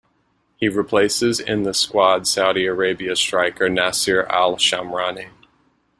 He 0.57 0.67
replaces 0.67 1.39
in 1.39 1.61
the 1.61 1.75
squad 1.75 2.25
Saudi 2.25 2.65
Arabia 2.65 3.15
striker 3.15 3.69
Nasser 3.69 4.23
Al-Shamrani. 4.31 5.29